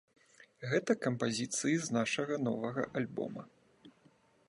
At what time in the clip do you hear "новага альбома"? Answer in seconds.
2.49-3.43